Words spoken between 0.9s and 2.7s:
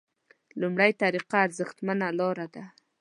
طریقه ارزښتمنه لاره ده.